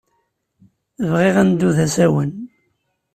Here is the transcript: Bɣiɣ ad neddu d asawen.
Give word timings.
Bɣiɣ 1.11 1.35
ad 1.41 1.45
neddu 1.47 1.69
d 1.75 1.77
asawen. 1.85 2.31